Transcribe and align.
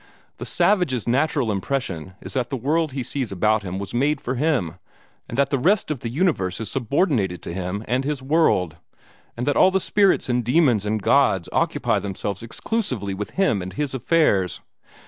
The 0.37 0.47
savage's 0.47 1.07
natural 1.07 1.51
impression 1.51 2.13
is 2.21 2.33
that 2.33 2.49
the 2.49 2.57
world 2.57 2.91
he 2.93 3.03
sees 3.03 3.31
about 3.31 3.61
him 3.61 3.77
was 3.77 3.93
made 3.93 4.19
for 4.19 4.33
him, 4.33 4.79
and 5.29 5.37
that 5.37 5.51
the 5.51 5.59
rest 5.59 5.91
of 5.91 5.99
the 5.99 6.09
universe 6.09 6.59
is 6.59 6.71
subordinated 6.71 7.43
to 7.43 7.53
him 7.53 7.85
and 7.87 8.03
his 8.03 8.19
world, 8.19 8.77
and 9.37 9.45
that 9.45 9.55
all 9.55 9.69
the 9.69 9.79
spirits 9.79 10.27
and 10.27 10.43
demons 10.43 10.87
and 10.87 11.03
gods 11.03 11.47
occupy 11.53 11.99
themselves 11.99 12.41
exclusively 12.41 13.13
with 13.13 13.29
him 13.37 13.61
and 13.61 13.73
his 13.73 13.93
affairs. 13.93 14.59